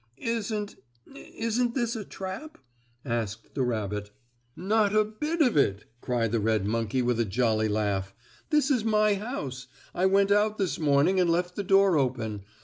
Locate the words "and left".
11.19-11.55